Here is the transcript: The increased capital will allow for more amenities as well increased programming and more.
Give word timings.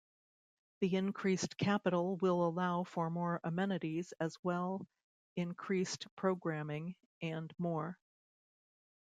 The 0.79 0.95
increased 0.95 1.59
capital 1.59 2.15
will 2.17 2.47
allow 2.47 2.85
for 2.85 3.11
more 3.11 3.39
amenities 3.43 4.13
as 4.13 4.35
well 4.43 4.87
increased 5.35 6.07
programming 6.15 6.95
and 7.21 7.53
more. 7.59 7.99